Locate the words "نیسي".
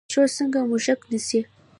1.11-1.39